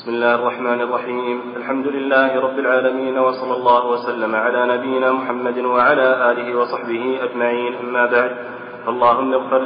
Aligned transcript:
بسم 0.00 0.10
الله 0.10 0.34
الرحمن 0.34 0.80
الرحيم. 0.80 1.42
الحمد 1.56 1.86
لله 1.86 2.40
رب 2.40 2.58
العالمين 2.58 3.18
وصلى 3.18 3.54
الله 3.56 3.86
وسلم 3.86 4.34
على 4.34 4.60
نبينا 4.76 5.12
محمد 5.12 5.58
وعلى 5.58 6.30
آله 6.30 6.58
وصحبه 6.58 7.18
أجمعين. 7.22 7.74
أما 7.84 8.06
بعد 8.06 8.32
اللهم 8.88 9.34
اغفر 9.34 9.62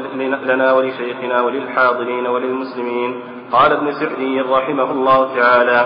لنا 0.50 0.72
ولشيخنا 0.72 1.40
وللحاضرين 1.40 2.26
وللمسلمين. 2.26 3.22
قال 3.52 3.72
ابن 3.72 3.92
سعدي 3.92 4.40
رحمه 4.40 4.90
الله 4.90 5.36
تعالى 5.36 5.80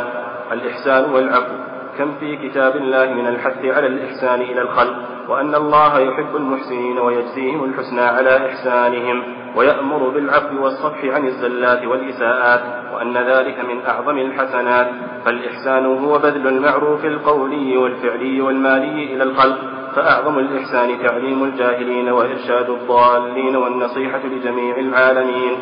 الإحسان 0.53 1.13
والعفو. 1.13 1.55
كم 1.99 2.13
في 2.21 2.49
كتاب 2.49 2.77
الله 2.77 3.07
من 3.15 3.27
الحث 3.27 3.65
على 3.65 3.87
الإحسان 3.87 4.41
إلى 4.41 4.63
الخلق 4.63 4.97
وأن 5.29 5.55
الله 5.55 5.99
يحب 6.01 6.37
المحسنين 6.37 6.99
ويجزيهم 6.99 7.65
الحسنى 7.65 8.01
على 8.01 8.47
إحسانهم 8.47 9.23
ويأمر 9.57 10.09
بالعفو 10.09 10.65
والصفح 10.65 11.05
عن 11.05 11.27
الزلات 11.27 11.85
والإساءات. 11.85 12.88
وأن 12.99 13.17
ذلك 13.17 13.59
من 13.61 13.87
أعظم 13.87 14.19
الحسنات 14.19 14.89
فالإحسان 15.25 15.87
هو 15.87 16.19
بذل 16.19 16.47
المعروف 16.49 17.05
القولي 17.05 17.77
والفعلي 17.77 18.41
والمالي 18.41 19.15
إلى 19.15 19.23
الخلق 19.23 19.59
فأعظم 19.95 20.39
الإحسان 20.39 20.99
تعليم 21.03 21.45
الجاهلين 21.45 22.09
وإرشاد 22.09 22.71
الضالين 22.71 23.57
والنصيحة 23.57 24.21
لجميع 24.27 24.77
العالمين. 24.77 25.53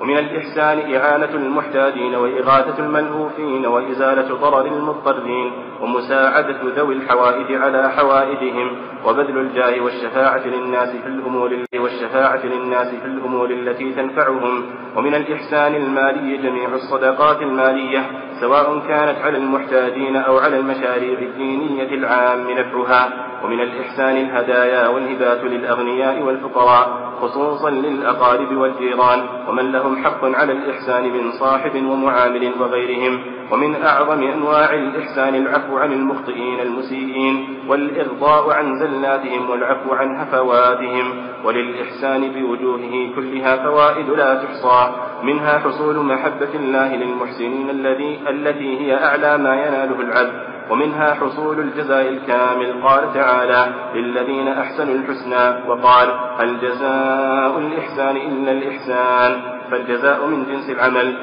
ومن 0.00 0.18
الإحسان 0.18 0.94
إعانة 0.94 1.34
المحتاجين 1.34 2.14
وإغاثة 2.14 2.78
الملهوفين 2.78 3.66
وإزالة 3.66 4.34
ضرر 4.34 4.66
المضطرين 4.66 5.52
ومساعدة 5.80 6.56
ذوي 6.76 6.94
الحوائج 6.94 7.54
على 7.62 7.90
حوائجهم 7.90 8.70
وبذل 9.06 9.38
الجاه 9.38 9.80
والشفاعة 9.80 10.46
للناس 10.46 10.88
في 10.88 11.06
الأمور 11.08 11.64
والشفاعة 11.74 12.46
للناس 12.46 12.88
في 12.88 13.06
الأمور 13.06 13.50
التي 13.50 13.92
تنفعهم 13.92 14.62
ومن 14.96 15.14
الإحسان 15.14 15.74
المالي 15.74 16.36
جميع 16.36 16.68
الصدقات 16.74 17.42
المالية 17.42 18.06
سواء 18.40 18.78
كانت 18.88 19.18
على 19.24 19.38
المحتاجين 19.38 20.16
أو 20.16 20.38
على 20.38 20.56
المشاريع 20.58 21.18
الدينية 21.18 21.94
العام 21.94 22.50
نفعها 22.50 23.26
ومن 23.44 23.60
الإحسان 23.60 24.16
الهدايا 24.16 24.88
والهبات 24.88 25.44
للأغنياء 25.44 26.22
والفقراء 26.22 26.95
خصوصا 27.20 27.70
للأقارب 27.70 28.56
والجيران 28.56 29.20
ومن 29.48 29.72
لهم 29.72 30.04
حق 30.04 30.24
على 30.24 30.52
الإحسان 30.52 31.02
من 31.02 31.32
صاحب 31.32 31.74
ومعامل 31.76 32.52
وغيرهم 32.60 33.20
ومن 33.52 33.82
أعظم 33.82 34.22
أنواع 34.22 34.74
الإحسان 34.74 35.34
العفو 35.34 35.76
عن 35.78 35.92
المخطئين 35.92 36.60
المسيئين 36.60 37.58
والإرضاء 37.68 38.50
عن 38.50 38.78
زلاتهم 38.78 39.50
والعفو 39.50 39.94
عن 39.94 40.16
هفواتهم 40.16 41.12
وللإحسان 41.44 42.32
بوجوهه 42.32 43.14
كلها 43.16 43.56
فوائد 43.56 44.10
لا 44.10 44.34
تحصى 44.34 44.92
منها 45.22 45.58
حصول 45.58 45.96
محبة 45.96 46.54
الله 46.54 46.96
للمحسنين 46.96 47.70
الذي 47.70 48.18
التي 48.28 48.80
هي 48.80 49.04
أعلى 49.04 49.38
ما 49.38 49.54
يناله 49.54 50.00
العبد. 50.00 50.55
ومنها 50.70 51.14
حصول 51.14 51.60
الجزاء 51.60 52.08
الكامل. 52.08 52.82
قال 52.84 53.14
تعالى 53.14 53.72
للذين 53.94 54.48
أحسنوا 54.48 54.94
الحسنى. 54.94 55.70
وقال 55.70 56.08
هل 56.38 56.60
جزاء 56.60 57.58
الإحسان 57.58 58.16
إلا 58.16 58.52
الإحسان. 58.52 59.40
فالجزاء 59.70 60.26
من 60.26 60.44
جنس 60.44 60.70
العمل. 60.70 61.16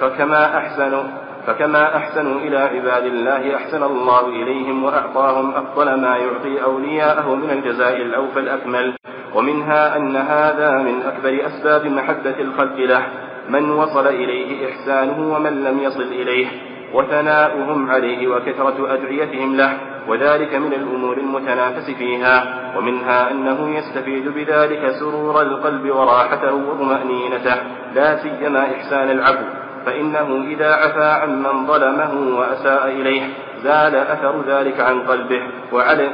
فكما 0.00 0.58
أحسنوا 0.58 1.02
فكما 1.46 1.96
أحسنوا 1.96 2.40
إلى 2.40 2.58
عباد 2.58 3.04
الله 3.04 3.56
أحسن 3.56 3.82
الله 3.82 4.28
إليهم 4.28 4.84
وأعطاهم 4.84 5.54
أفضل 5.54 6.00
ما 6.00 6.16
يعطي 6.16 6.62
أولياءه 6.62 7.34
من 7.34 7.50
الجزاء 7.50 7.96
الأوفى 7.96 8.40
الأكمل. 8.40 8.94
ومنها 9.34 9.96
أن 9.96 10.16
هذا 10.16 10.78
من 10.78 11.02
أكبر 11.02 11.46
أسباب 11.46 11.86
محبة 11.86 12.40
الخلق 12.40 12.76
له. 12.76 13.06
من 13.48 13.70
وصل 13.70 14.06
إليه 14.06 14.68
إحسانه 14.68 15.34
ومن 15.36 15.64
لم 15.64 15.80
يصل 15.80 16.02
إليه. 16.02 16.46
وثناؤهم 16.94 17.90
عليه 17.90 18.28
وكثرة 18.28 18.94
أدعيتهم 18.94 19.56
له 19.56 19.78
وذلك 20.08 20.54
من 20.54 20.72
الأمور 20.72 21.16
المتنافس 21.18 21.90
فيها 21.90 22.44
ومنها 22.76 23.30
أنه 23.30 23.76
يستفيد 23.78 24.28
بذلك 24.28 24.90
سرور 25.00 25.42
القلب 25.42 25.90
وراحته 25.90 26.54
وطمأنينته 26.54 27.56
لا 27.94 28.16
سيما 28.16 28.62
إحسان 28.74 29.10
العفو 29.10 29.63
فإنه 29.86 30.44
إذا 30.48 30.74
عفا 30.74 31.12
عمن 31.12 31.66
ظلمه 31.66 32.38
وأساء 32.38 32.88
إليه 32.88 33.22
زال 33.62 33.94
أثر 33.96 34.42
ذلك 34.48 34.80
عن 34.80 35.00
قلبه 35.00 35.42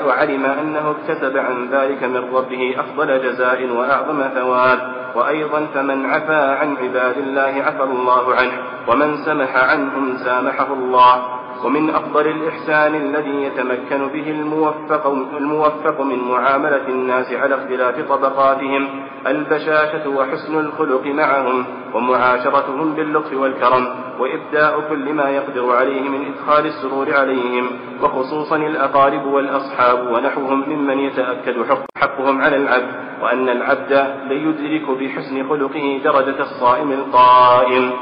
وعلم 0.06 0.44
أنه 0.44 0.90
اكتسب 0.90 1.36
عن 1.36 1.68
ذلك 1.72 2.02
من 2.02 2.34
ربه 2.34 2.74
أفضل 2.78 3.22
جزاء 3.22 3.66
وأعظم 3.70 4.22
ثواب 4.34 4.78
وأيضا 5.14 5.66
فمن 5.74 6.06
عفا 6.06 6.54
عن 6.54 6.76
عباد 6.76 7.18
الله 7.18 7.62
عفى 7.66 7.82
الله 7.82 8.34
عنه 8.34 8.52
ومن 8.88 9.16
سمح 9.16 9.56
عنهم 9.56 10.16
سامحه 10.16 10.72
الله 10.72 11.39
ومن 11.64 11.90
أفضل 11.90 12.26
الإحسان 12.28 12.94
الذي 12.94 13.42
يتمكن 13.42 14.08
به 14.08 14.30
الموفق, 14.30 15.06
الموفق 15.36 16.00
من 16.00 16.18
معاملة 16.18 16.88
الناس 16.88 17.32
على 17.32 17.54
اختلاف 17.54 18.08
طبقاتهم 18.08 18.88
البشاشة 19.26 20.08
وحسن 20.08 20.60
الخلق 20.60 21.06
معهم 21.06 21.64
ومعاشرتهم 21.94 22.94
باللطف 22.94 23.32
والكرم 23.32 23.86
وإبداء 24.18 24.80
كل 24.88 25.12
ما 25.12 25.30
يقدر 25.30 25.76
عليه 25.76 26.08
من 26.08 26.32
إدخال 26.32 26.66
السرور 26.66 27.14
عليهم 27.14 27.70
وخصوصا 28.02 28.56
الأقارب 28.56 29.26
والأصحاب 29.26 30.06
ونحوهم 30.12 30.68
ممن 30.68 30.98
يتأكد 30.98 31.56
حقهم 31.96 32.40
على 32.40 32.56
العبد 32.56 32.94
وأن 33.22 33.48
العبد 33.48 34.14
ليدرك 34.28 34.90
بحسن 34.90 35.48
خلقه 35.48 36.00
درجة 36.04 36.42
الصائم 36.42 36.92
القائم. 36.92 37.92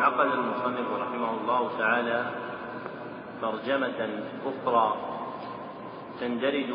عقد 0.00 0.26
المصنف 0.26 0.86
رحمه 1.00 1.30
الله 1.40 1.70
تعالى 1.78 2.47
ترجمة 3.42 4.08
أخرى 4.46 4.96
تندرج 6.20 6.74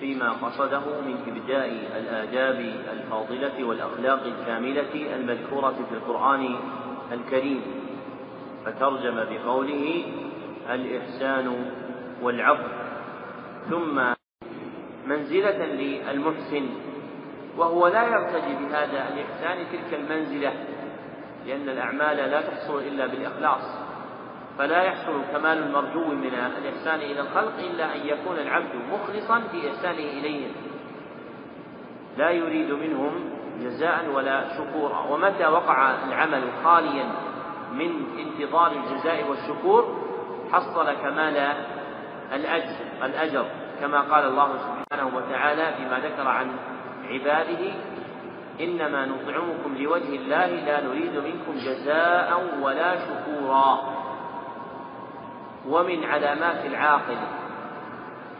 فيما 0.00 0.32
قصده 0.32 1.00
من 1.00 1.16
إبداء 1.28 1.68
الآداب 1.96 2.60
الفاضلة 2.92 3.64
والأخلاق 3.64 4.22
الكاملة 4.22 5.14
المذكورة 5.16 5.76
في 5.88 5.94
القرآن 5.94 6.56
الكريم. 7.12 7.62
فترجم 8.64 9.24
بقوله 9.30 10.04
الإحسان 10.70 11.70
والعفو. 12.22 12.68
ثم 13.70 14.02
منزلة 15.06 15.64
للمحسن. 15.66 16.68
وهو 17.56 17.86
لا 17.86 18.02
يرتجي 18.06 18.54
بهذا 18.64 19.08
الإحسان 19.08 19.66
تلك 19.72 20.00
المنزلة 20.00 20.52
لأن 21.46 21.68
الأعمال 21.68 22.16
لا 22.16 22.40
تحصل 22.40 22.78
إلا 22.78 23.06
بالإخلاص. 23.06 23.87
فلا 24.58 24.82
يحصل 24.82 25.22
كمال 25.32 25.58
المرجو 25.58 26.04
من 26.04 26.34
الإحسان 26.58 27.00
إلى 27.00 27.20
الخلق 27.20 27.58
إلا 27.58 27.94
أن 27.94 28.00
يكون 28.06 28.38
العبد 28.38 28.74
مخلصا 28.92 29.40
في 29.40 29.70
إحسانه 29.70 29.98
إليهم 30.18 30.52
لا 32.16 32.30
يريد 32.30 32.70
منهم 32.70 33.12
جزاء 33.60 34.04
ولا 34.14 34.44
شكورا. 34.56 34.98
ومتى 35.10 35.46
وقع 35.46 35.94
العمل 36.08 36.42
خاليا 36.64 37.04
من 37.72 38.04
انتظار 38.18 38.72
الجزاء 38.72 39.28
والشكور 39.28 39.98
حصل 40.52 40.92
كمال 40.92 41.52
الأجر 42.32 42.74
الأجر 43.02 43.44
كما 43.80 44.00
قال 44.00 44.24
الله 44.24 44.48
سبحانه 44.58 45.16
وتعالى 45.16 45.74
فيما 45.76 45.98
ذكر 45.98 46.28
عن 46.28 46.50
عباده 47.10 47.72
إنما 48.60 49.06
نطعمكم 49.06 49.76
لوجه 49.78 50.16
الله 50.16 50.46
لا 50.46 50.84
نريد 50.84 51.16
منكم 51.16 51.52
جزاء 51.54 52.58
ولا 52.62 52.96
شكورا. 52.98 53.97
ومن 55.68 56.04
علامات 56.04 56.66
العاقل 56.66 57.16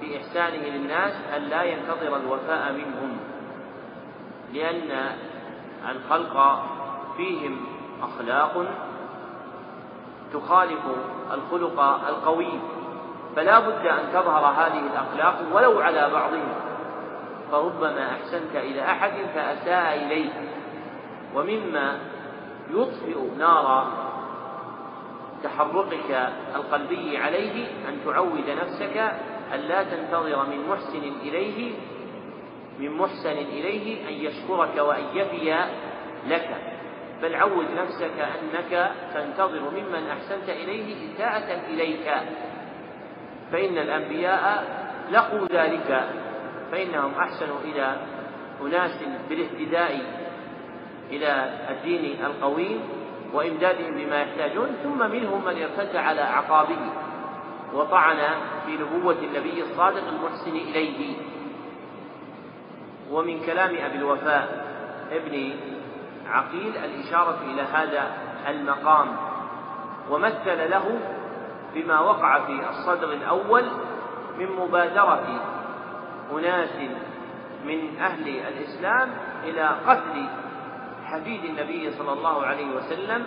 في 0.01 0.17
إحسانه 0.17 0.69
للناس 0.69 1.13
أن 1.37 1.43
لا 1.43 1.63
ينتظر 1.63 2.17
الوفاء 2.17 2.73
منهم 2.73 3.19
لأن 4.53 5.17
الخلق 5.91 6.65
فيهم 7.17 7.67
أخلاق 8.03 8.67
تخالف 10.33 10.81
الخلق 11.33 11.81
القوي. 12.09 12.61
فلا 13.37 13.59
بد 13.59 13.87
أن 13.87 14.13
تظهر 14.13 14.45
هذه 14.47 14.83
الأخلاق 14.93 15.43
ولو 15.53 15.81
على 15.81 16.11
بعضهم. 16.13 16.55
فربما 17.51 18.13
أحسنت 18.13 18.57
إلى 18.57 18.83
أحد 18.83 19.13
فأساء 19.35 20.07
إليه. 20.07 20.31
ومما 21.35 21.99
يطفئ 22.71 23.37
نار 23.39 23.87
تحرقك 25.43 26.33
القلبي 26.55 27.19
عليه 27.19 27.67
أن 27.89 27.99
تعود 28.05 28.51
نفسك 28.51 28.97
أن 29.55 29.61
لا 29.61 29.83
تنتظر 29.83 30.47
من 30.47 30.69
محسن 30.69 31.13
إليه 31.23 31.75
من 32.79 32.91
محسن 32.91 33.37
إليه 33.39 34.09
أن 34.09 34.13
يشكرك 34.13 34.77
وأن 34.77 35.05
يفي 35.15 35.55
لك. 36.29 36.49
بل 37.23 37.35
عود 37.35 37.67
نفسك 37.77 38.19
أنك 38.19 38.93
تنتظر 39.15 39.71
ممن 39.71 40.09
أحسنت 40.11 40.49
إليه 40.49 41.15
إساءة 41.15 41.67
إليك. 41.67 42.15
فإن 43.53 43.79
الأنبياء 43.79 44.65
لقوا 45.11 45.47
ذلك 45.53 46.09
فإنهم 46.73 47.15
أحسنوا 47.15 47.59
إلى 47.65 47.97
أناس 48.63 49.05
بالاهتداء 49.29 50.01
إلى 51.11 51.51
الدين 51.71 52.25
القويم. 52.25 52.98
وإمدادهم 53.33 53.95
بما 53.95 54.23
يحتاجون 54.23 54.69
ثم 54.83 55.11
منهم 55.11 55.45
من 55.45 55.63
ارتد 55.63 55.97
على 55.97 56.23
أعقابه 56.23 56.79
وطعن 57.75 58.17
في 58.67 58.73
نبوة 58.73 59.17
النبي 59.23 59.63
الصادق 59.63 60.09
المحسن 60.09 60.57
إليه. 60.57 61.17
ومن 63.11 63.41
كلام 63.47 63.71
أبي 63.71 63.97
الوفاء 63.97 64.67
ابن 65.13 65.51
عقيل 66.27 66.77
الإشارة 66.77 67.39
إلى 67.47 67.63
هذا 67.63 68.13
المقام. 68.49 69.17
ومثل 70.11 70.71
له 70.71 71.01
بما 71.75 72.01
وقع 72.01 72.39
في 72.47 72.69
الصدر 72.71 73.13
الأول 73.13 73.65
من 74.39 74.47
مبادرة 74.59 75.41
أناس 76.33 76.75
من 77.65 77.99
أهل 78.01 78.29
الإسلام 78.29 79.11
إلى 79.45 79.69
قتل 79.87 80.27
حفيد 81.13 81.45
النبي 81.45 81.91
صلى 81.91 82.13
الله 82.13 82.47
عليه 82.47 82.67
وسلم 82.77 83.27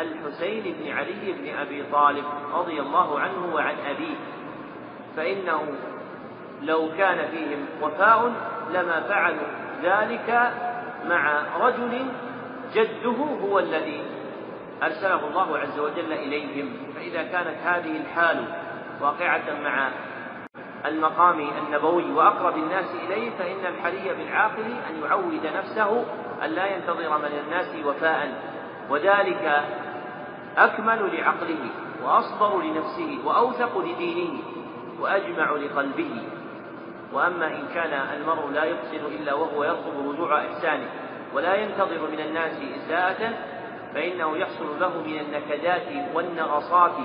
الحسين 0.00 0.62
بن 0.62 0.90
علي 0.90 1.32
بن 1.32 1.58
أبي 1.58 1.82
طالب 1.92 2.24
رضي 2.54 2.80
الله 2.80 3.20
عنه 3.20 3.54
وعن 3.54 3.74
أبيه 3.86 4.16
فإنه 5.16 5.74
لو 6.62 6.88
كان 6.98 7.28
فيهم 7.30 7.66
وفاء 7.82 8.32
لما 8.70 9.00
فعلوا 9.00 9.46
ذلك 9.82 10.52
مع 11.06 11.42
رجل 11.60 12.06
جده 12.74 13.16
هو 13.42 13.58
الذي 13.58 14.02
أرسله 14.82 15.28
الله 15.28 15.58
عز 15.58 15.78
وجل 15.78 16.12
إليهم. 16.12 16.72
فإذا 16.94 17.22
كانت 17.22 17.56
هذه 17.64 17.96
الحال 17.96 18.44
واقعة 19.00 19.42
مع 19.64 19.88
المقام 20.86 21.48
النبوي 21.66 22.12
وأقرب 22.12 22.56
الناس 22.56 22.94
إليه 22.94 23.30
فإن 23.30 23.66
الحري 23.66 24.14
بالعاقل 24.14 24.64
أن 24.90 25.02
يعود 25.04 25.46
نفسه 25.56 26.04
أن 26.44 26.50
لا 26.50 26.66
ينتظر 26.66 27.18
من 27.18 27.38
الناس 27.44 27.86
وفاء 27.86 28.42
وذلك 28.90 29.62
أكمل 30.56 31.16
لعقله 31.16 31.70
وأصبر 32.04 32.62
لنفسه 32.62 33.18
وأوثق 33.24 33.78
لدينه 33.78 34.38
وأجمع 35.00 35.50
لقلبه. 35.50 36.22
وأما 37.12 37.46
إن 37.46 37.66
كان 37.74 37.92
المرء 38.16 38.50
لا 38.50 38.64
يحسن 38.64 39.06
إلا 39.06 39.34
وهو 39.34 39.64
يطلب 39.64 40.08
رجوع 40.08 40.44
إحسانه 40.44 40.86
ولا 41.34 41.54
ينتظر 41.54 42.10
من 42.12 42.20
الناس 42.20 42.52
إساءة 42.76 43.34
فإنه 43.94 44.36
يحصل 44.36 44.80
له 44.80 45.02
من 45.06 45.18
النكدات 45.20 46.14
والنغصات 46.14 46.96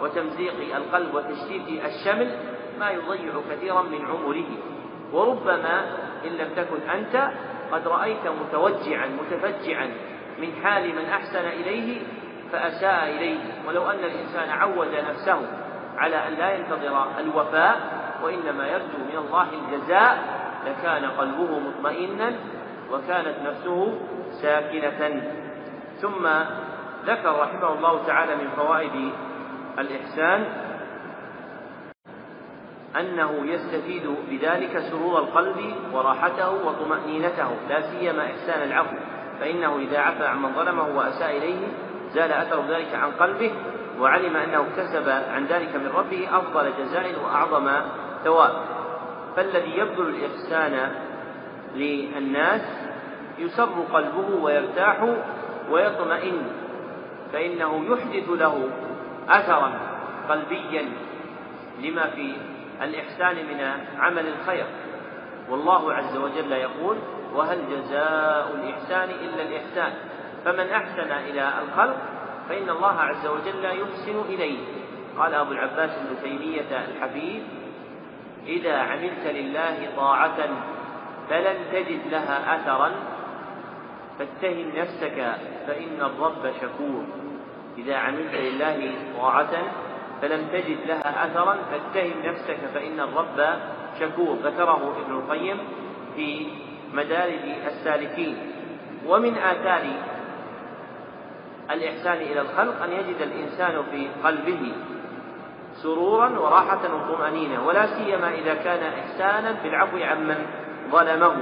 وتمزيق 0.00 0.76
القلب 0.76 1.14
وتشتيت 1.14 1.84
الشمل 1.84 2.38
ما 2.80 2.90
يضيع 2.90 3.32
كثيرا 3.50 3.82
من 3.82 4.06
عمره. 4.06 4.46
وربما 5.12 5.86
إن 6.24 6.30
لم 6.30 6.48
تكن 6.56 6.90
أنت 6.90 7.30
قد 7.72 7.88
رأيت 7.88 8.26
متوجعا 8.26 9.06
متفجعا 9.06 9.90
من 10.38 10.52
حال 10.64 10.94
من 10.96 11.04
أحسن 11.04 11.44
إليه 11.48 12.02
فأساء 12.52 13.04
إليه. 13.04 13.38
ولو 13.68 13.90
أن 13.90 14.04
الإنسان 14.04 14.50
عود 14.50 14.94
نفسه 15.08 15.40
على 15.96 16.28
أن 16.28 16.32
لا 16.32 16.54
ينتظر 16.54 17.06
الوفاء 17.18 17.76
وإنما 18.22 18.66
يرجو 18.66 18.98
من 19.10 19.16
الله 19.16 19.46
الجزاء 19.52 20.18
لكان 20.66 21.04
قلبه 21.04 21.58
مطمئنا 21.58 22.32
وكانت 22.92 23.34
نفسه 23.44 23.98
ساكنة. 24.42 25.22
ثم 26.00 26.28
ذكر 27.06 27.40
رحمه 27.40 27.72
الله 27.72 28.06
تعالى 28.06 28.36
من 28.36 28.48
فوائد 28.56 29.12
الإحسان 29.78 30.65
أنه 33.00 33.42
يستفيد 33.44 34.16
بذلك 34.30 34.78
سرور 34.78 35.18
القلب 35.18 35.74
وراحته 35.92 36.50
وطمأنينته 36.50 37.48
لا 37.68 37.80
سيما 37.80 38.26
إحسان 38.26 38.62
العفو. 38.68 38.96
فإنه 39.40 39.76
إذا 39.78 39.98
عفى 39.98 40.26
عن 40.26 40.42
من 40.42 40.52
ظلمه 40.54 40.96
وأساء 40.96 41.36
إليه 41.36 41.66
زال 42.12 42.32
أثر 42.32 42.62
ذلك 42.68 42.94
عن 42.94 43.10
قلبه 43.10 43.52
وعلم 44.00 44.36
أنه 44.36 44.60
اكتسب 44.60 45.08
عن 45.08 45.46
ذلك 45.46 45.76
من 45.76 45.90
ربه 45.96 46.28
أفضل 46.38 46.72
جزاء 46.78 47.14
وأعظم 47.24 47.70
ثواب. 48.24 48.52
فالذي 49.36 49.78
يبذل 49.78 50.08
الإحسان 50.08 50.92
للناس 51.74 52.62
يسر 53.38 53.84
قلبه 53.92 54.42
ويرتاح 54.42 54.96
ويطمئن 55.70 56.42
فإنه 57.32 57.84
يحدث 57.90 58.30
له 58.30 58.68
أثرا 59.28 59.72
قلبيا 60.28 60.88
لما 61.82 62.06
في 62.06 62.32
الإحسان 62.82 63.36
من 63.36 63.84
عمل 63.98 64.24
الخير. 64.28 64.66
والله 65.50 65.92
عز 65.92 66.16
وجل 66.16 66.52
يقول 66.52 66.96
وهل 67.34 67.58
جزاء 67.70 68.54
الإحسان 68.54 69.10
إلا 69.10 69.42
الإحسان؟ 69.42 69.92
فمن 70.44 70.68
أحسن 70.68 71.12
إلى 71.12 71.52
الخلق 71.62 71.96
فإن 72.48 72.70
الله 72.70 73.00
عز 73.00 73.26
وجل 73.26 73.64
يحسن 73.64 74.20
إليه. 74.28 74.58
قال 75.18 75.34
أبو 75.34 75.52
العباس 75.52 75.90
بن 75.98 76.22
تيمية 76.22 76.84
الحبيب 76.88 77.42
إذا 78.46 78.76
عملت 78.78 79.26
لله 79.26 79.88
طاعة 79.96 80.48
فلن 81.30 81.56
تجد 81.72 82.00
لها 82.10 82.56
أثرا 82.56 82.92
فاتهم 84.18 84.72
نفسك 84.76 85.36
فإن 85.66 86.00
الرب 86.00 86.52
شكور. 86.60 87.04
إذا 87.78 87.96
عملت 87.96 88.34
لله 88.34 88.92
طاعة 89.16 89.50
فلم 90.22 90.46
تجد 90.52 90.78
لها 90.86 91.26
أثرا 91.26 91.56
فاتهم 91.70 92.12
نفسك 92.24 92.58
فإن 92.74 93.00
الرب 93.00 93.58
شكور. 94.00 94.36
ذكره 94.44 94.96
ابن 95.06 95.14
القيم 95.14 95.58
في 96.16 96.46
مدارج 96.94 97.44
السالكين. 97.66 98.36
ومن 99.06 99.34
آثار 99.38 99.84
الإحسان 101.70 102.16
إلى 102.16 102.40
الخلق 102.40 102.82
أن 102.82 102.92
يجد 102.92 103.22
الإنسان 103.22 103.82
في 103.90 104.08
قلبه 104.24 104.72
سرورا 105.82 106.38
وراحة 106.38 106.80
وطمأنينة 106.94 107.66
ولا 107.66 107.86
سيما 107.86 108.28
إذا 108.34 108.54
كان 108.54 108.92
إحسانا 108.92 109.56
بالعفو 109.62 109.96
عمن 109.96 110.46
ظلمه. 110.90 111.36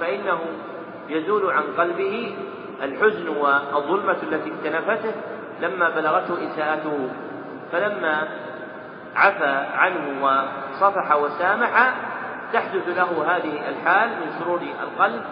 فإنه 0.00 0.38
يزول 1.08 1.50
عن 1.52 1.62
قلبه 1.78 2.36
الحزن 2.82 3.28
والظلمة 3.28 4.16
التي 4.22 4.52
اكتنفته 4.52 5.12
لما 5.60 5.88
بلغته 5.88 6.46
إساءته. 6.46 7.08
فلما 7.74 8.28
عفى 9.16 9.66
عنه 9.74 10.24
وصفح 10.24 11.16
وسامح 11.16 11.94
تحدث 12.52 12.88
له 12.88 13.36
هذه 13.36 13.68
الحال 13.68 14.08
من 14.10 14.32
سرور 14.38 14.60
القلب 14.82 15.22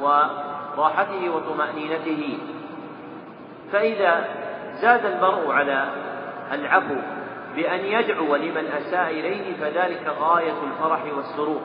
وراحته 0.00 1.30
وطمأنينته. 1.30 2.38
فإذا 3.72 4.24
زاد 4.74 5.06
المرء 5.06 5.52
على 5.52 5.88
العفو 6.52 6.96
بأن 7.56 7.80
يدعو 7.80 8.36
لمن 8.36 8.66
أساء 8.66 9.10
إليه 9.10 9.56
فذلك 9.60 10.14
غاية 10.20 10.62
الفرح 10.62 11.00
والسرور 11.16 11.60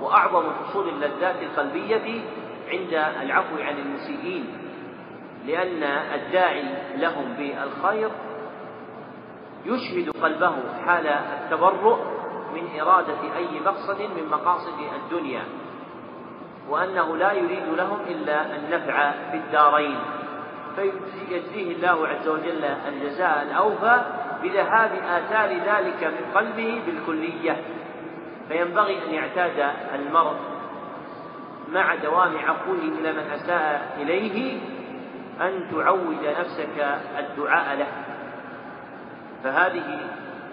وأعظم 0.00 0.42
حصول 0.64 0.88
اللذات 0.88 1.36
القلبية 1.42 2.20
عند 2.68 3.04
العفو 3.22 3.56
عن 3.60 3.78
المسيئين 3.78 4.44
لأن 5.46 5.82
الداعي 6.14 6.64
لهم 6.96 7.34
بالخير 7.38 8.10
يشهد 9.64 10.10
قلبه 10.22 10.54
حال 10.86 11.06
التبرؤ 11.06 11.98
من 12.54 12.80
إرادة 12.80 13.36
أي 13.36 13.60
مقصد 13.60 14.00
من 14.00 14.28
مقاصد 14.30 14.78
الدنيا 14.96 15.44
وأنه 16.68 17.16
لا 17.16 17.32
يريد 17.32 17.68
لهم 17.76 17.98
إلا 18.08 18.56
النفع 18.56 19.10
في 19.30 19.36
الدارين. 19.36 19.98
فيجزيه 20.76 21.76
الله 21.76 22.08
عز 22.08 22.28
وجل 22.28 22.64
الجزاء 22.64 23.42
الأوفى 23.42 24.02
بذهاب 24.42 24.90
آثار 25.04 25.48
ذلك 25.48 26.04
من 26.04 26.32
قلبه 26.34 26.82
بالكلية. 26.86 27.56
فينبغي 28.48 29.04
أن 29.06 29.14
يعتاد 29.14 29.74
المرء 29.94 30.36
مع 31.72 31.94
دوام 31.94 32.38
عفوه 32.38 32.78
إلى 32.98 33.12
من 33.12 33.30
أساء 33.34 33.96
إليه 34.00 34.60
أن 35.40 35.68
تعود 35.70 36.26
نفسك 36.38 36.98
الدعاء 37.18 37.76
له. 37.76 38.01
فهذه 39.44 40.00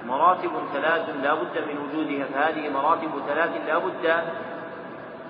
مراتب 0.07 0.51
ثلاث 0.73 1.09
لا 1.23 1.33
بد 1.33 1.57
من 1.57 1.77
وجودها. 1.77 2.25
فهذه 2.25 2.69
مراتب 2.69 3.09
ثلاث 3.27 3.49
لا 3.67 3.77
بد 3.77 4.23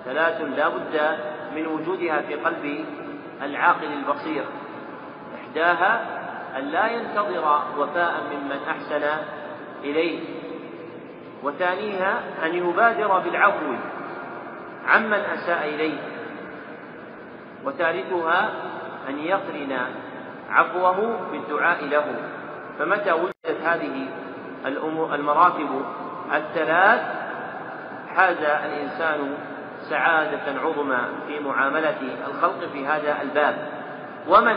ثلاث 0.06 0.42
لا 0.42 0.68
بد 0.68 1.18
من 1.56 1.68
وجودها 1.68 2.22
في 2.22 2.36
قلب 2.36 2.86
العاقل 3.42 3.88
البصير. 3.94 4.44
إحداها 5.36 6.06
أن 6.58 6.64
لا 6.64 6.88
ينتظر 6.88 7.62
وفاء 7.78 8.14
ممن 8.32 8.60
أحسن 8.70 9.04
إليه. 9.84 10.20
وثانيها 11.44 12.24
أن 12.46 12.56
يبادر 12.56 13.20
بالعفو 13.20 13.74
عمن 14.88 15.14
أساء 15.14 15.70
إليه. 15.76 15.98
وثالثها 17.66 18.50
أن 19.10 19.20
يقرن 19.20 19.78
عفوه 20.50 21.20
بالدعاء 21.32 21.86
له. 21.86 22.06
فمتى 22.80 23.12
هذه 23.64 24.08
المراتب 25.14 25.86
الثلاث 26.36 27.02
حاز 28.16 28.38
الإنسان 28.38 29.38
سعادة 29.82 30.60
عظمى 30.62 31.00
في 31.28 31.40
معاملة 31.40 31.98
الخلق 32.28 32.60
في 32.74 32.88
هذا 32.88 33.22
الباب. 33.22 33.56
ومن 34.28 34.56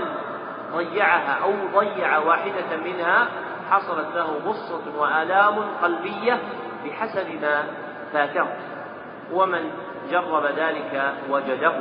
ضيعها 0.72 1.38
أو 1.42 1.52
ضيع 1.80 2.18
واحدة 2.18 2.76
منها 2.84 3.28
حصلت 3.70 4.06
له 4.14 4.40
غصة 4.44 4.98
وآلام 4.98 5.54
قلبية 5.82 6.38
بحسب 6.84 7.26
ما 7.42 7.64
فاته 8.12 8.46
ومن 9.32 9.70
جرب 10.10 10.46
ذلك 10.46 11.12
وجده. 11.30 11.72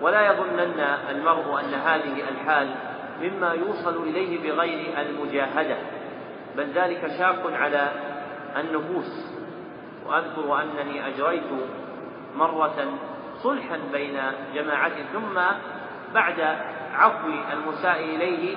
ولا 0.00 0.26
يظنن 0.26 0.80
المرء 1.10 1.60
أن 1.60 1.74
هذه 1.74 2.22
الحال 2.28 2.68
مما 3.22 3.52
يوصل 3.52 4.02
إليه 4.02 4.52
بغير 4.52 5.00
المجاهدة. 5.00 5.76
بل 6.56 6.72
ذلك 6.74 7.06
شاق 7.18 7.52
على 7.52 7.92
النفوس. 8.56 9.32
وأذكر 10.06 10.62
أنني 10.62 11.08
أجريت 11.08 11.50
مرة 12.36 12.98
صلحا 13.42 13.78
بين 13.92 14.20
جماعة 14.54 14.92
ثم 15.12 15.40
بعد 16.14 16.40
عفو 16.94 17.28
المساء 17.52 18.00
إليه 18.04 18.56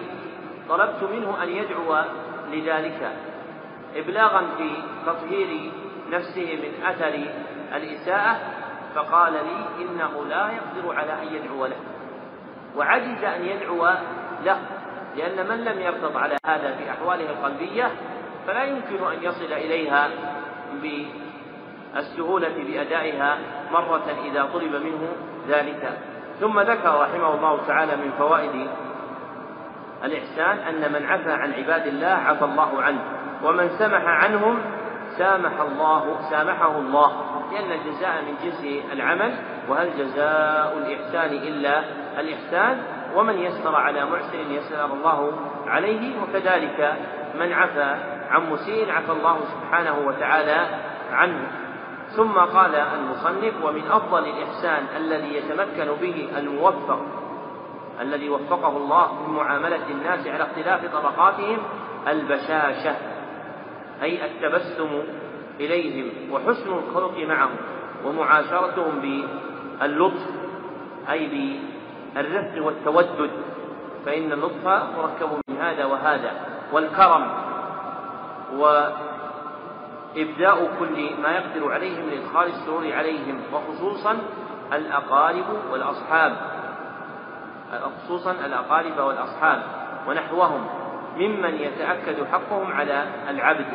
طلبت 0.69 1.03
منه 1.03 1.43
أن 1.43 1.49
يدعو 1.49 1.97
لذلك. 2.51 3.11
إبلاغا 3.95 4.41
في 4.57 4.69
تطهير 5.05 5.71
نفسه 6.11 6.55
من 6.55 6.85
أثر 6.85 7.19
الإساءة 7.75 8.39
فقال 8.95 9.33
لي 9.33 9.85
إنه 9.85 10.25
لا 10.29 10.49
يقدر 10.49 10.95
على 10.95 11.13
أن 11.13 11.35
يدعو 11.35 11.65
له. 11.65 11.77
وعجز 12.77 13.23
أن 13.23 13.45
يدعو 13.45 13.87
له. 14.45 14.59
لأن 15.17 15.47
من 15.49 15.63
لم 15.65 15.81
يرتض 15.81 16.17
على 16.17 16.37
هذا 16.45 16.75
في 16.75 16.91
أحواله 16.91 17.29
القلبية 17.29 17.91
فلا 18.47 18.63
يمكن 18.63 19.03
أن 19.03 19.23
يصل 19.23 19.53
إليها 19.53 20.09
بالسهولة 21.93 22.63
بأدائها 22.67 23.37
مرة 23.71 24.05
إذا 24.25 24.49
طلب 24.53 24.75
منه 24.75 25.07
ذلك. 25.47 25.97
ثم 26.39 26.59
ذكر 26.59 27.01
رحمه 27.01 27.35
الله 27.35 27.59
تعالى 27.67 27.95
من 27.95 28.11
فوائد 28.17 28.67
الإحسان 30.03 30.57
أن 30.57 30.91
من 30.93 31.05
عفى 31.05 31.31
عن 31.31 31.53
عباد 31.53 31.87
الله 31.87 32.07
عفى 32.07 32.45
الله 32.45 32.81
عنه 32.81 32.99
ومن 33.43 33.69
سمح 33.69 34.03
عنهم 34.05 34.59
سامح 35.17 35.61
الله 35.61 36.17
سامحه 36.29 36.77
الله 36.77 37.11
لأن 37.51 37.71
الجزاء 37.71 38.21
من 38.21 38.35
جنس 38.43 38.83
العمل 38.93 39.35
وهل 39.69 39.89
جزاء 39.97 40.77
الإحسان 40.77 41.29
إلا 41.33 41.83
الإحسان؟ 42.19 42.77
ومن 43.15 43.37
يسر 43.39 43.75
على 43.75 44.05
محسن 44.05 44.51
يسر 44.51 44.85
الله 44.85 45.31
عليه 45.67 46.21
وكذلك 46.21 46.93
من 47.39 47.53
عفى 47.53 47.95
عن 48.29 48.49
مسيء 48.51 48.91
عفى 48.91 49.11
الله 49.11 49.39
سبحانه 49.45 50.07
وتعالى 50.07 50.67
عنه. 51.11 51.47
ثم 52.09 52.33
قال 52.33 52.75
المصنف 52.75 53.53
ومن 53.63 53.83
أفضل 53.91 54.23
الإحسان 54.23 54.83
الذي 54.97 55.35
يتمكن 55.35 55.91
به 56.01 56.29
الموفق 56.37 56.99
الذي 58.01 58.29
وفقه 58.29 58.77
الله 58.77 59.23
من 59.27 59.33
معاملة 59.35 59.87
الناس 59.91 60.27
على 60.27 60.43
اختلاف 60.43 60.85
طبقاتهم 60.93 61.57
البشاشة 62.07 62.95
أي 64.01 64.25
التبسم 64.25 65.03
إليهم 65.59 66.31
وحسن 66.31 66.73
الخلق 66.73 67.17
معهم 67.17 67.55
ومعاشرتهم 68.05 68.99
باللطف 68.99 70.27
أي 71.09 71.59
بالرفق 72.15 72.65
والتودد 72.65 73.31
فإن 74.05 74.31
اللطف 74.31 74.67
مركب 74.97 75.29
من 75.49 75.57
هذا 75.57 75.85
وهذا 75.85 76.31
والكرم 76.71 77.27
وإبداء 80.15 80.69
كل 80.79 81.21
ما 81.21 81.31
يقدر 81.31 81.71
عليه 81.73 82.01
من 82.01 82.21
إدخال 82.21 82.47
السرور 82.47 82.93
عليهم 82.93 83.41
وخصوصا 83.53 84.17
الأقارب 84.73 85.45
والأصحاب 85.71 86.35
خصوصا 88.03 88.31
الأقارب 88.31 88.99
والأصحاب 88.99 89.61
ونحوهم 90.07 90.67
ممن 91.17 91.53
يتأكد 91.53 92.25
حقهم 92.31 92.73
على 92.73 93.07
العبد. 93.29 93.65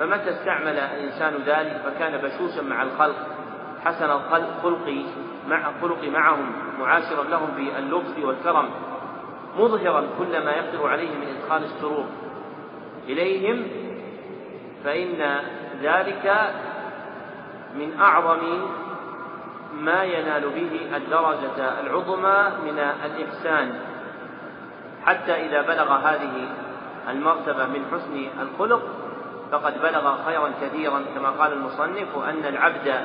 فمتى 0.00 0.30
استعمل 0.30 0.78
الإنسان 0.78 1.34
ذلك؟ 1.46 1.80
فكان 1.84 2.16
بشوشا 2.16 2.60
مع 2.60 2.82
الخلق 2.82 3.16
حسن 3.84 4.10
الخلق 4.10 4.66
مع 5.48 5.68
الخلق 5.68 6.04
معهم 6.04 6.52
معاشرا 6.80 7.24
لهم 7.24 7.48
باللطف 7.56 8.24
والكرم 8.24 8.68
مظهرا 9.58 10.06
كل 10.18 10.44
ما 10.44 10.50
يقدر 10.50 10.88
عليه 10.88 11.10
من 11.10 11.36
إدخال 11.36 11.64
السرور 11.64 12.04
إليهم 13.08 13.66
فإن 14.84 15.40
ذلك 15.82 16.52
من 17.74 18.00
أعظم 18.00 18.40
ما 19.80 20.02
ينال 20.04 20.50
به 20.50 20.96
الدرجة 20.96 21.80
العظمى 21.80 22.50
من 22.64 22.78
الإحسان. 22.78 23.80
حتى 25.06 25.32
إذا 25.32 25.62
بلغ 25.62 25.92
هذه 25.92 26.48
المرتبة 27.08 27.66
من 27.66 27.84
حسن 27.92 28.26
الخلق 28.42 28.82
فقد 29.52 29.82
بلغ 29.82 30.24
خيرا 30.24 30.52
كثيرا 30.62 31.02
كما 31.14 31.30
قال 31.30 31.52
المصنف 31.52 32.16
أن 32.28 32.44
العبد 32.44 33.00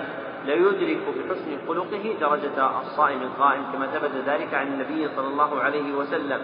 ليدرك 0.45 1.01
بحسن 1.07 1.67
خلقه 1.67 2.15
درجة 2.21 2.79
الصائم 2.81 3.21
القائم 3.21 3.63
كما 3.73 3.87
ثبت 3.87 4.11
ذلك 4.25 4.53
عن 4.53 4.67
النبي 4.67 5.07
صلى 5.15 5.27
الله 5.27 5.61
عليه 5.61 5.93
وسلم. 5.93 6.41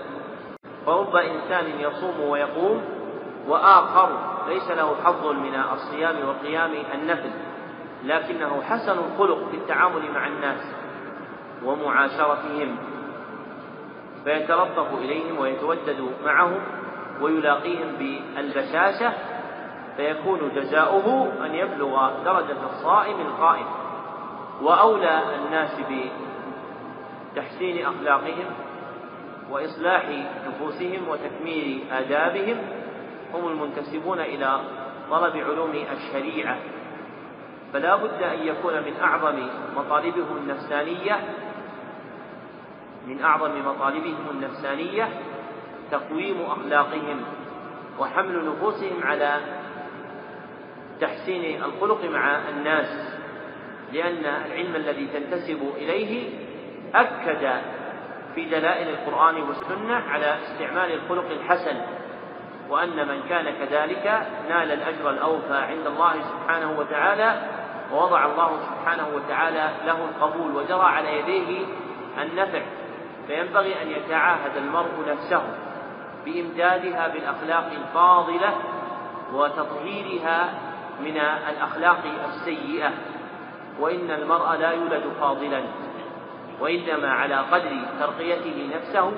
فرب 0.85 1.15
إنسان 1.15 1.65
يصوم 1.79 2.21
ويقوم 2.21 2.81
وآخر 3.47 4.09
ليس 4.47 4.71
له 4.71 4.95
حظ 5.03 5.25
من 5.27 5.63
الصيام 5.73 6.15
وقيام 6.27 6.71
النفل 6.93 7.29
لكنه 8.03 8.61
حسن 8.61 8.97
الخلق 8.99 9.49
في 9.51 9.57
التعامل 9.57 10.11
مع 10.11 10.27
الناس 10.27 10.61
ومعاشرتهم. 11.63 12.77
فيتلطف 14.23 14.93
إليهم 14.93 15.39
ويتودد 15.39 16.09
معهم 16.25 16.59
ويلاقيهم 17.21 17.87
بالبشاشة 17.99 19.13
فيكون 19.97 20.51
جزاؤه 20.55 21.31
أن 21.45 21.55
يبلغ 21.55 22.09
درجة 22.25 22.57
الصائم 22.69 23.21
القائم. 23.21 23.65
وأولى 24.61 25.21
الناس 25.35 25.71
بتحسين 27.33 27.85
أخلاقهم 27.85 28.45
وإصلاح 29.51 30.03
نفوسهم 30.47 31.07
وتكميل 31.07 31.83
آدابهم 31.91 32.57
هم 33.33 33.47
المنتسبون 33.47 34.19
إلى 34.19 34.59
طلب 35.11 35.37
علوم 35.37 35.85
الشريعة. 35.91 36.57
فلا 37.73 37.95
بد 37.95 38.23
أن 38.23 38.47
يكون 38.47 38.73
من 38.73 38.93
أعظم 39.01 39.47
مطالبهم 39.77 40.37
النفسانية 40.37 41.19
من 43.07 43.21
أعظم 43.23 43.51
مطالبهم 43.65 44.25
النفسانية 44.31 45.09
تقويم 45.91 46.41
أخلاقهم 46.41 47.21
وحمل 47.99 48.49
نفوسهم 48.49 49.03
على 49.03 49.39
تحسين 51.01 51.63
الخلق 51.63 52.05
مع 52.05 52.49
الناس 52.49 53.17
لأن 53.93 54.25
العلم 54.45 54.75
الذي 54.75 55.07
تنتسب 55.07 55.73
إليه 55.77 56.29
أكد 56.95 57.61
في 58.35 58.45
دلائل 58.45 58.89
القرآن 58.89 59.35
والسنة 59.35 59.95
على 60.09 60.35
استعمال 60.43 60.91
الخلق 60.91 61.25
الحسن 61.31 61.81
وأن 62.69 63.07
من 63.07 63.21
كان 63.29 63.45
كذلك 63.59 64.27
نال 64.49 64.71
الأجر 64.71 65.09
الأوفى 65.09 65.57
عند 65.57 65.87
الله 65.87 66.13
سبحانه 66.13 66.79
وتعالى 66.79 67.41
ووضع 67.93 68.25
الله 68.25 68.59
سبحانه 68.61 69.07
وتعالى 69.15 69.69
له 69.85 69.97
القبول 70.05 70.55
وجرى 70.55 70.85
على 70.85 71.19
يديه 71.19 71.65
النفع 72.21 72.61
فينبغي 73.27 73.81
أن 73.81 73.91
يتعاهد 73.91 74.57
المرء 74.57 74.91
نفسه 75.07 75.41
بإمدادها 76.25 77.07
بالأخلاق 77.07 77.71
الفاضلة 77.71 78.53
وتطهيرها 79.33 80.49
من 81.01 81.17
الأخلاق 81.49 81.99
السيئة 82.27 82.91
وإن 83.79 84.11
المرء 84.11 84.55
لا 84.55 84.71
يولد 84.71 85.03
فاضلا 85.19 85.63
وإنما 86.59 87.11
على 87.11 87.35
قدر 87.35 87.71
ترقيته 87.99 88.69
نفسه 88.75 89.11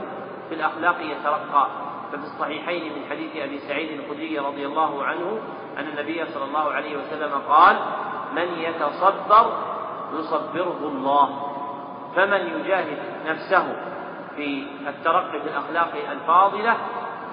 في 0.49 0.55
الأخلاق 0.55 0.95
يترقى. 1.01 1.67
ففي 2.11 2.23
الصحيحين 2.23 2.83
من 2.83 3.09
حديث 3.09 3.35
أبي 3.35 3.59
سعيد 3.59 3.99
الخدري 3.99 4.39
رضي 4.39 4.65
الله 4.65 5.03
عنه 5.03 5.39
أن 5.77 5.87
النبي 5.87 6.25
صلى 6.25 6.43
الله 6.43 6.71
عليه 6.71 6.97
وسلم 6.97 7.31
قال 7.49 7.75
من 8.35 8.47
يتصبر 8.59 9.53
يصبره 10.13 10.79
الله. 10.83 11.49
فمن 12.15 12.59
يجاهد 12.59 12.97
نفسه 13.25 13.75
في 14.35 14.63
الترقي 14.87 15.41
في 15.41 15.47
الأخلاق 15.49 15.93
الفاضلة 16.11 16.77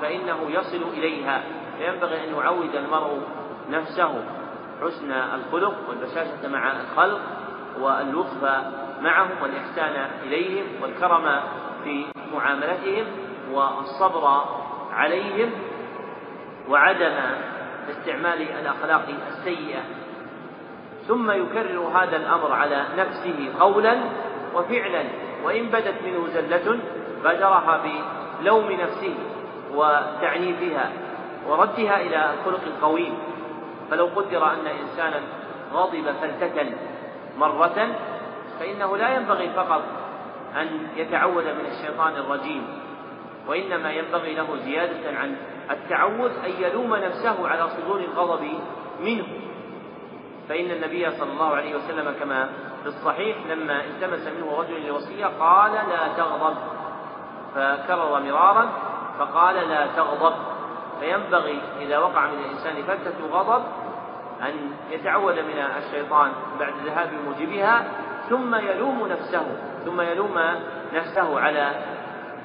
فإنه 0.03 0.37
يصل 0.49 0.83
إليها 0.93 1.43
فينبغي 1.79 2.29
أن 2.29 2.35
يعود 2.35 2.75
المرء 2.75 3.21
نفسه 3.71 4.25
حسن 4.83 5.13
الخلق 5.13 5.75
والبشاشة 5.89 6.49
مع 6.49 6.73
الخلق 6.73 7.21
واللطف 7.81 8.43
معهم 9.01 9.31
والإحسان 9.43 10.11
إليهم 10.23 10.67
والكرم 10.83 11.41
في 11.85 12.07
معاملتهم 12.35 13.07
والصبر 13.53 14.45
عليهم 14.93 15.51
وعدم 16.69 17.15
استعمال 17.91 18.43
الأخلاق 18.43 19.09
السيئة. 19.29 19.81
ثم 21.09 21.31
يكرر 21.31 21.91
هذا 21.95 22.17
الأمر 22.17 22.53
على 22.53 22.85
نفسه 22.97 23.53
قولا 23.61 23.97
وفعلا 24.55 25.05
وإن 25.45 25.67
بدت 25.67 25.95
منه 26.05 26.27
زلة 26.35 26.79
بادرها 27.25 27.81
لوم 28.43 28.73
نفسه 28.73 29.15
وتعنيفها 29.75 30.91
وردها 31.49 32.01
إلى 32.01 32.31
الخلق 32.35 32.61
القويم 32.67 33.15
فلو 33.91 34.09
قدر 34.17 34.53
أن 34.53 34.67
إنسانا 34.67 35.21
غضب 35.73 36.11
فلتة 36.21 36.73
مرة 37.39 37.89
فإنه 38.61 38.97
لا 38.97 39.17
ينبغي 39.17 39.51
فقط 39.51 39.83
أن 40.57 40.89
يتعوذ 40.97 41.45
من 41.45 41.67
الشيطان 41.67 42.17
الرجيم 42.17 42.69
وإنما 43.49 43.93
ينبغي 43.93 44.35
له 44.35 44.57
زيادة 44.57 45.19
عن 45.19 45.37
التعوذ 45.71 46.31
أن 46.45 46.51
يلوم 46.59 46.95
نفسه 46.95 47.49
على 47.49 47.69
صدور 47.69 48.01
الغضب 48.01 48.61
منه. 49.01 49.27
فإن 50.49 50.71
النبي 50.71 51.11
صلى 51.11 51.33
الله 51.33 51.55
عليه 51.55 51.77
وسلم 51.77 52.15
كما 52.21 52.49
في 52.83 52.89
الصحيح 52.89 53.37
لما 53.51 53.85
التمس 53.85 54.27
منه 54.27 54.59
رجل 54.59 54.77
الوصية 54.77 55.27
قال 55.27 55.73
لا 55.73 56.09
تغضب 56.17 56.57
فكرر 57.55 58.21
مرارا 58.21 58.69
فقال 59.19 59.55
لا 59.69 59.87
تغضب. 59.87 60.35
فينبغي 61.01 61.61
إذا 61.81 61.99
وقع 61.99 62.27
من 62.27 62.39
الإنسان 62.39 62.83
فتة 62.83 63.27
غضب 63.33 63.63
أن 64.43 64.71
يتعوذ 64.91 65.43
من 65.43 65.59
الشيطان 65.79 66.33
بعد 66.61 66.73
ذهاب 66.87 67.09
موجبها 67.27 67.85
ثم 68.29 68.55
يلوم 68.55 69.07
نفسه 69.07 69.47
ثم 69.85 70.01
يلوم 70.01 70.39
نفسه 70.95 71.41
على 71.41 71.71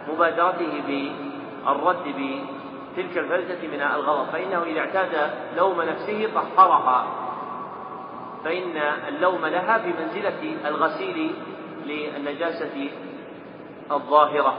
مبادرته 0.10 0.84
بالرد 0.88 2.04
بتلك 2.06 3.18
الفلتة 3.18 3.68
من 3.68 3.82
الغضب. 3.82 4.30
فإنه 4.32 4.64
إذا 4.64 4.80
اعتاد 4.80 5.32
لوم 5.58 5.82
نفسه 5.82 6.30
طهرها. 6.58 7.08
فإن 8.46 8.78
اللوم 9.08 9.46
لها 9.46 9.78
بمنزلة 9.78 10.56
الغسيل 10.68 11.36
للنجاسة 11.86 12.90
الظاهرة. 13.92 14.58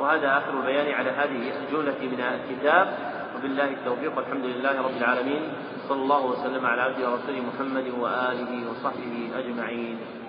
وهذا 0.00 0.38
آخر 0.38 0.60
البيان 0.60 0.94
على 0.94 1.10
هذه 1.10 1.52
الجملة 1.56 1.98
من 2.00 2.20
الكتاب. 2.20 3.14
وبالله 3.44 3.70
التوفيق 3.70 4.16
والحمد 4.16 4.44
لله 4.44 4.74
رب 4.82 4.96
العالمين. 4.96 5.42
صلى 5.88 6.02
الله 6.02 6.22
وسلم 6.26 6.66
على 6.66 6.80
عبده 6.80 7.04
ورسوله 7.12 7.40
محمد 7.52 7.86
وآله 8.00 8.52
وصحبه 8.70 9.16
أجمعين. 9.36 10.23